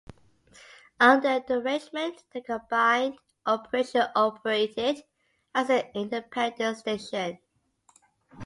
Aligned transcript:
Under 0.99 1.41
the 1.41 1.59
arrangement, 1.59 2.23
the 2.33 2.41
combined 2.41 3.19
operation 3.45 4.05
operated 4.15 5.03
as 5.53 5.69
an 5.69 5.83
independent 5.93 6.79
station. 6.79 7.37